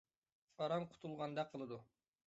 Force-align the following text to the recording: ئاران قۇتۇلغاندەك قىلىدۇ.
ئاران 0.61 0.87
قۇتۇلغاندەك 0.95 1.53
قىلىدۇ. 1.55 1.83